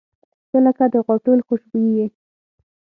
•ته 0.49 0.57
لکه 0.65 0.83
د 0.93 0.95
غاټول 1.07 1.39
خوشبويي 1.47 1.91
یې. 1.97 2.07